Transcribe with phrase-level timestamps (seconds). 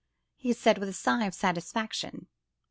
[0.35, 2.25] he said, with a sigh of satisfaction.